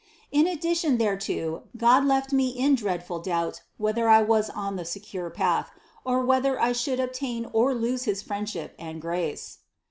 In 0.31 0.47
addition 0.47 0.97
thereto 0.97 1.61
God 1.77 2.05
left 2.05 2.33
me 2.33 2.49
in 2.49 2.73
dreadful 2.73 3.19
doubt 3.19 3.61
whether 3.77 4.09
I 4.09 4.23
was 4.23 4.49
on 4.49 4.75
the 4.75 4.83
secure 4.83 5.29
path 5.29 5.69
or 6.03 6.25
whether 6.25 6.59
I 6.59 6.71
should 6.71 6.99
obtain 6.99 7.45
or 7.53 7.75
lose 7.75 8.05
his 8.05 8.23
friendship 8.23 8.73
and 8.79 8.99
grace. 8.99 9.59